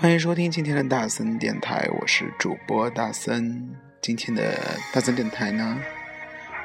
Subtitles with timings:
[0.00, 3.68] 欢迎收听今天的大森电台，我是主播大森。
[4.00, 4.56] 今天的
[4.94, 5.78] 大森电台呢，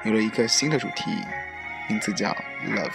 [0.06, 1.12] 有了一个新的主题，
[1.90, 2.30] 名字叫
[2.66, 2.90] Love。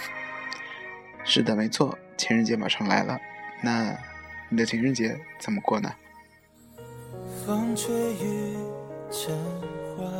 [1.23, 3.15] 是的，没错，情人节马上来了，
[3.61, 3.95] 那
[4.49, 5.91] 你的情人节怎么过呢？
[7.45, 8.55] 风吹雨
[9.11, 9.37] 成
[9.95, 10.11] 花，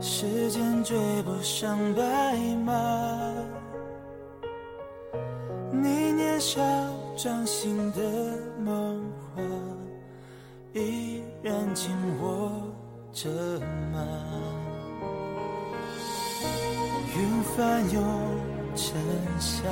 [0.00, 2.02] 时间追不上白
[2.64, 3.22] 马，
[5.70, 6.15] 你。
[6.36, 6.60] 年少
[7.16, 7.98] 掌心的
[8.62, 9.02] 梦
[9.34, 9.42] 话，
[10.74, 12.52] 依然紧握
[13.10, 13.30] 着
[13.90, 14.06] 吗？
[17.16, 18.02] 云翻涌
[18.74, 19.00] 成
[19.40, 19.62] 夏，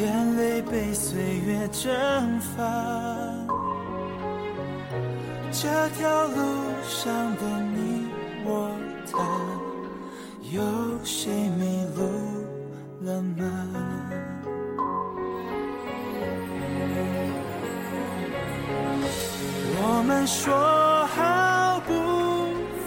[0.00, 2.62] 眼泪被岁月蒸发。
[5.50, 6.34] 这条路
[6.86, 8.06] 上的你
[8.44, 8.70] 我
[9.10, 9.26] 他，
[10.54, 10.62] 有
[11.02, 12.25] 谁迷路？
[19.78, 20.52] 我们说
[21.14, 21.92] 好不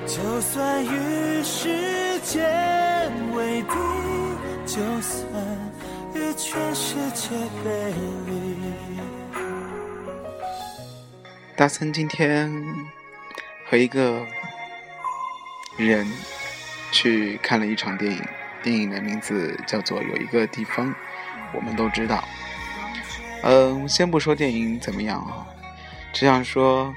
[0.04, 1.68] 就算与时
[2.22, 2.42] 间
[3.34, 3.76] 为敌，
[4.66, 5.26] 就算
[6.14, 7.30] 与全世界
[7.64, 7.94] 背
[8.26, 8.49] 离。
[11.70, 12.52] 大森今天
[13.64, 14.26] 和一个
[15.76, 16.04] 人
[16.90, 18.20] 去看了一场电影，
[18.60, 20.88] 电影的名字叫做《有一个地方》，
[21.54, 22.24] 我们都知道。
[23.44, 25.46] 嗯，先不说电影怎么样啊，
[26.12, 26.92] 只想说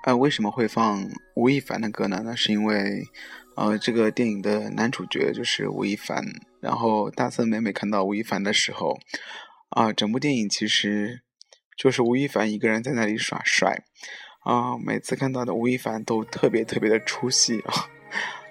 [0.04, 2.20] 呃，为什么会放吴亦凡的歌呢？
[2.26, 3.04] 那是因为，
[3.56, 6.22] 呃，这个电影的男主角就是吴亦凡。
[6.60, 8.98] 然后大森每每看到吴亦凡的时候，
[9.70, 11.20] 啊，整部电影其实
[11.78, 13.84] 就是吴亦凡一个人在那里耍帅。
[14.44, 17.60] 啊，每次看到的吴亦凡都特别特别的出戏。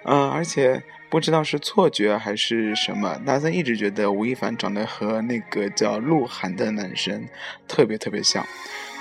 [0.05, 0.81] 啊， 而且
[1.11, 7.27] 不知道是错觉还是什么，大森一直觉得吴亦凡长得和那个叫鹿晗的男生
[7.67, 8.43] 特别特别像。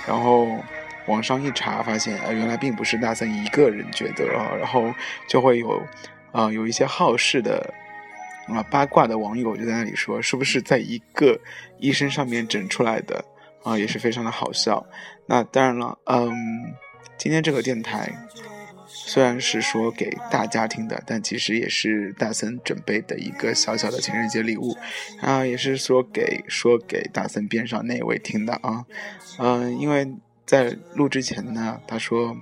[0.06, 0.58] 然后。
[1.06, 4.92] 网上一查，发现呃原来并不是大森一个人觉得啊，然后
[5.26, 5.82] 就会有
[6.30, 7.72] 啊有一些好事的
[8.46, 11.38] 啊八卦的网友就在那里说，是不是在一个
[11.78, 13.24] 医生上面整出来的
[13.64, 14.84] 啊，也是非常的好笑。
[15.26, 16.30] 那当然了，嗯，
[17.18, 18.08] 今天这个电台
[18.86, 24.76] 虽然是说给大家听的，但其实也是大森准备的一个小小的情人节礼物
[25.20, 28.84] 啊，也是说给说给大森边上那位听的啊，
[29.38, 30.06] 嗯，因为。
[30.52, 32.36] 在录之前呢，他说，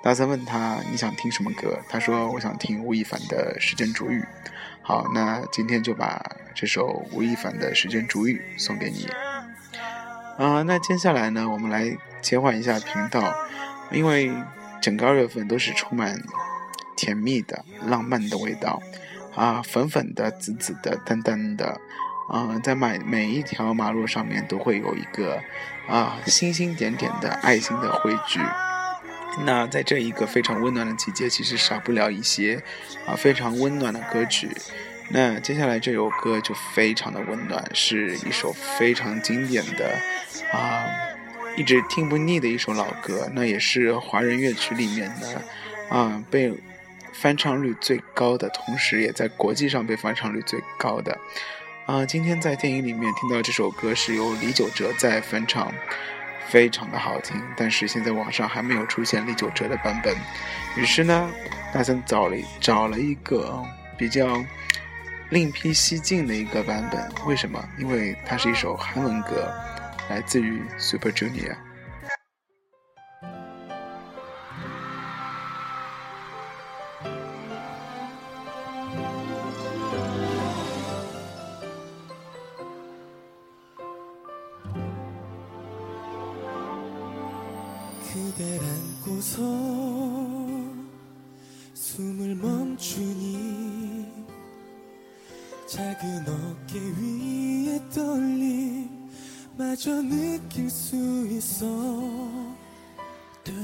[0.00, 4.24] 大森问他你想听什么歌，他说我想听吴亦凡的时间煮雨。
[4.80, 6.24] 好，那今天就把
[6.54, 9.08] 这首吴亦凡的时间煮雨送给你。
[10.38, 11.92] 啊，那接下来呢，我们来
[12.22, 13.34] 切换一下频道，
[13.90, 14.30] 因为
[14.80, 16.16] 整个二月份都是充满
[16.96, 18.80] 甜蜜的、浪漫的味道，
[19.34, 21.76] 啊，粉粉的、紫紫的、淡淡的，
[22.28, 25.40] 啊，在每每一条马路上面都会有一个。
[25.86, 28.40] 啊，星星点点的爱心的汇聚。
[29.44, 32.62] 那在这一个非常温暖的季节，其实少不了一些
[33.06, 34.48] 啊非常温暖的歌曲。
[35.10, 39.90] 那接下来这首歌就非常的温暖，是一首非常经典的
[40.52, 40.84] 啊
[41.56, 43.28] 一直听不腻的一首老歌。
[43.34, 45.42] 那也是华人乐曲里面的
[45.88, 46.52] 啊被
[47.12, 51.18] 翻唱率最高的，同时也在国际上被翻唱率最高的。
[51.84, 55.72] 啊，今天在电影里面听到这首歌是由李玖哲在翻唱，
[56.46, 57.36] 非常的好听。
[57.56, 60.14] 但是现在网上还没有出现李玖哲的版本，
[60.76, 61.28] 于是呢，
[61.74, 63.60] 大森找了找了一个
[63.98, 64.40] 比较
[65.30, 67.04] 另辟蹊径的一个版本。
[67.26, 67.60] 为什么？
[67.80, 69.52] 因为它是一首韩文歌，
[70.08, 71.56] 来自于 Super Junior。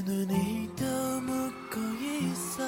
[0.09, 1.79] 눈이 떠묻고
[2.29, 2.63] 있어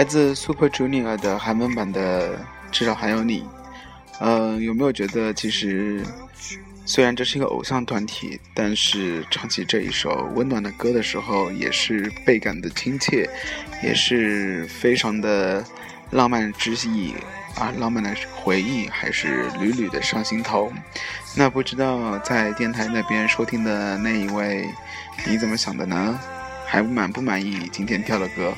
[0.00, 2.42] 来自 Super Junior 的韩文版的，
[2.72, 3.44] 至少还有你。
[4.18, 6.02] 嗯，有没有觉得其实，
[6.86, 13.28] 虽然这是一个偶像团体，但是唱起这一首温暖的歌的时候，也是倍感的亲切，
[13.84, 15.62] 也是非常的
[16.12, 17.12] 浪漫之意
[17.56, 17.70] 啊！
[17.76, 20.72] 浪漫的回忆还是屡屡的上心头。
[21.36, 24.66] 那不知道在电台那边收听的那一位，
[25.28, 26.18] 你怎么想的呢？
[26.64, 28.54] 还满不满意今天跳的歌？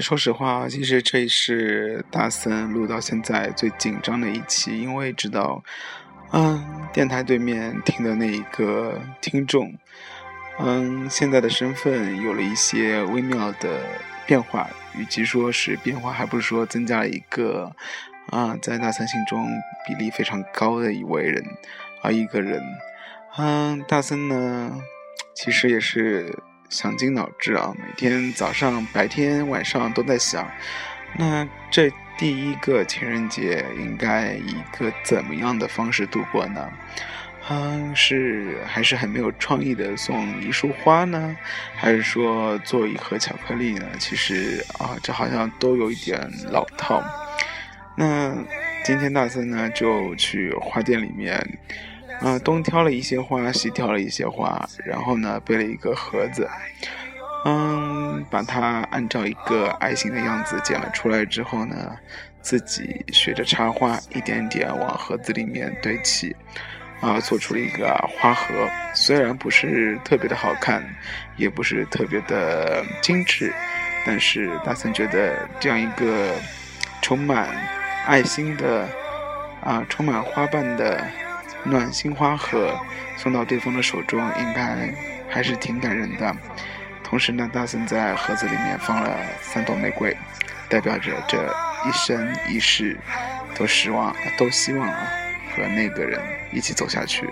[0.00, 5.62] 说实话，其实这是大森录到现在最紧张的一期，因为知道，
[6.32, 9.74] 嗯，电台对面听的那一个听众，
[10.60, 13.80] 嗯，现在的身份有了一些微妙的
[14.26, 17.70] 变化，与其说是变化，还不如说增加了一个，
[18.30, 19.46] 啊，在大森心中
[19.86, 21.42] 比例非常高的一位人，
[22.02, 22.62] 啊，一个人，
[23.38, 24.78] 嗯，大森呢，
[25.34, 26.38] 其实也是。
[26.72, 30.50] 想尽脑汁啊，每天早上、白天、晚上都在想。
[31.18, 36.66] 那这第一个情人节应该一个怎么样的方式度过呢？
[37.50, 41.36] 嗯，是还是很没有创意的送一束花呢？
[41.76, 43.84] 还是说做一盒巧克力呢？
[43.98, 46.18] 其实啊，这好像都有一点
[46.50, 47.02] 老套。
[47.94, 48.34] 那
[48.82, 51.38] 今天大森呢，就去花店里面。
[52.24, 56.48] 嗯，东挑了一些花，西挑了一些花，然后呢，背了一个盒子，
[57.44, 61.96] 嗯，把它按照一个爱心的样子剪了出来之后呢，
[62.40, 66.34] 自己学着插花，一点点往盒子里面堆起，
[67.00, 68.54] 啊，做出了一个花盒。
[68.94, 70.80] 虽然不是特别的好看，
[71.36, 73.52] 也不是特别的精致，
[74.06, 76.32] 但是大森觉得这样一个
[77.00, 77.48] 充满
[78.06, 78.88] 爱心的，
[79.60, 81.02] 啊，充满花瓣的。
[81.64, 82.76] 暖心花盒
[83.16, 84.92] 送到对方的手中，应该
[85.28, 86.36] 还是挺感人的。
[87.04, 90.16] 同时呢，大僧在盒子里面放了三朵玫瑰，
[90.68, 91.54] 代表着这
[91.88, 92.98] 一生一世
[93.54, 94.88] 都失望、都希望
[95.54, 96.20] 和那个人
[96.52, 97.28] 一起走下去。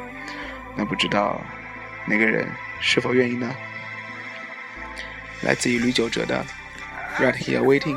[0.76, 1.40] 那不知道
[2.06, 2.46] 那个人
[2.80, 3.52] 是否愿意呢？
[5.42, 6.44] 来自于吕九哲的
[7.22, 7.96] 《Right Here Waiting》，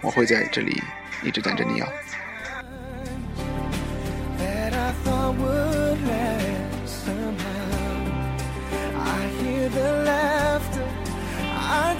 [0.00, 0.82] 我会在这里
[1.22, 1.88] 一直等着你啊。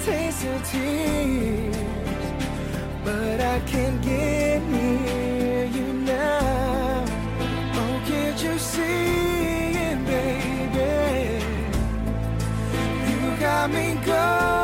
[0.05, 1.75] taste your tears,
[3.05, 7.05] but I can't get near you now.
[7.79, 8.81] Oh, can't you see
[9.89, 11.45] it, baby?
[13.11, 14.60] You got me going.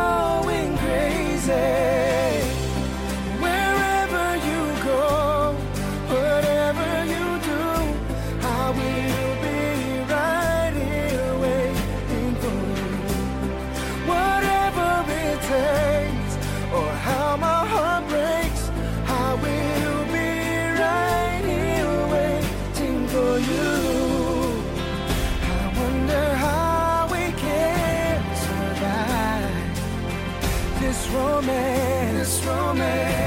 [31.38, 33.27] romance, this romance.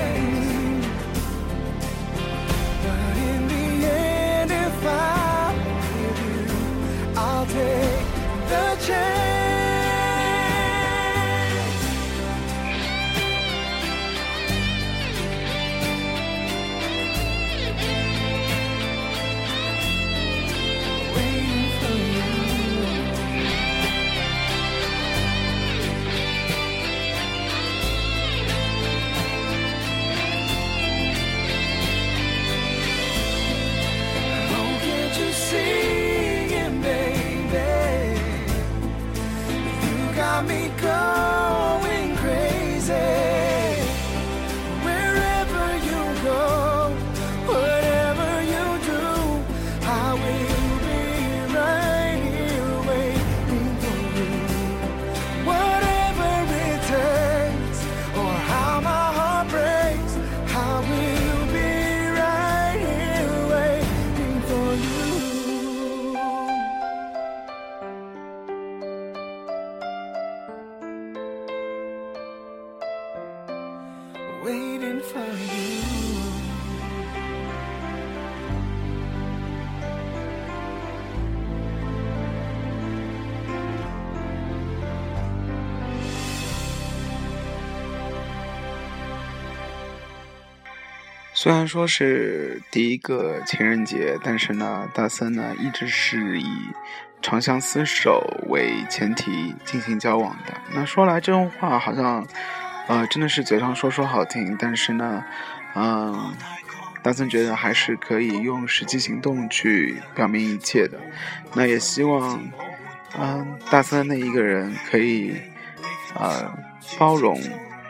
[91.42, 96.44] 虽然说是第一个情人节，但是呢，大森呢一直是以
[97.22, 100.52] 长相厮守为前提进行交往的。
[100.74, 102.26] 那说来这种话，好像，
[102.88, 105.24] 呃，真的是嘴上说说好听，但是呢，
[105.74, 106.34] 嗯，
[107.02, 111.00] 大森觉得还是可以用实际行动去表明一切的。
[111.54, 112.38] 那也希望，
[113.18, 115.32] 嗯，大森那一个人可以，
[116.16, 116.52] 呃，
[116.98, 117.40] 包容。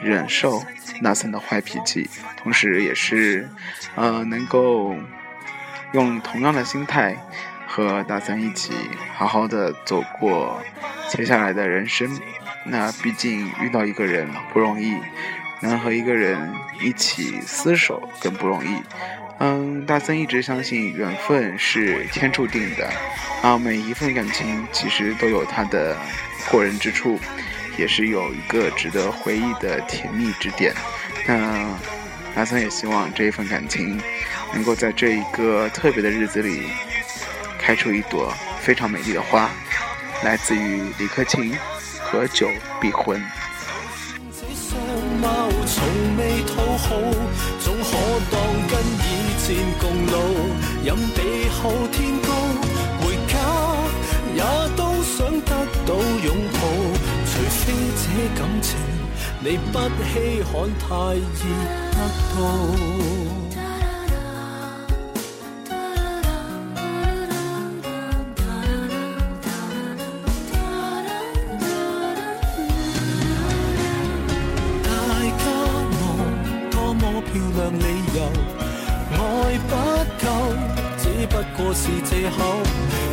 [0.03, 0.63] 忍受
[1.03, 2.09] 纳森的坏脾气，
[2.43, 3.49] 同时也是，
[3.95, 4.95] 呃，能够
[5.93, 7.17] 用同样的心态
[7.67, 8.73] 和大森一起
[9.15, 10.61] 好好的走过
[11.09, 12.09] 接下来的人生。
[12.65, 14.97] 那毕竟遇到一个人不容易，
[15.61, 16.51] 能和一个人
[16.83, 18.83] 一起厮守更不容易。
[19.39, 22.89] 嗯，大森一直相信缘分是天注定的，
[23.43, 25.97] 啊，每一份感情其实都有它的
[26.51, 27.19] 过人之处。
[27.79, 30.75] 也是有一个值得回忆的甜蜜之点，
[31.27, 31.35] 那
[32.35, 34.01] 阿三也希望这一份感情
[34.53, 36.67] 能够在这一个特别的日子里
[37.59, 39.51] 开出一朵非常美丽的花。
[40.23, 41.51] 来自于李克勤，
[42.03, 42.47] 《合久
[42.79, 43.19] 必婚》。
[57.43, 58.79] 除非这感情
[59.43, 59.79] 你不
[60.13, 61.49] 稀罕，太易
[61.95, 62.67] 得到。
[74.85, 75.65] 大家
[75.97, 76.31] 望
[76.71, 78.25] 多么漂亮理由，
[79.15, 82.61] 爱不够只不过是借口，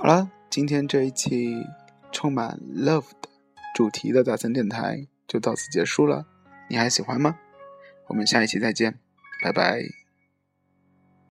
[0.00, 1.52] 好了，今天这一期
[2.12, 3.28] 充满 love 的
[3.74, 6.24] 主题的大森电台就到此结束了。
[6.68, 7.36] 你还喜欢吗？
[8.06, 8.96] 我们下一期再见，
[9.42, 9.97] 拜拜。